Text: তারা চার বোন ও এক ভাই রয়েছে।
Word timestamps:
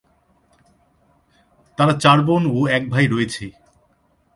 তারা 1.77 1.93
চার 2.03 2.19
বোন 2.21 2.43
ও 2.55 2.59
এক 2.67 2.83
ভাই 2.89 3.05
রয়েছে। 3.07 3.45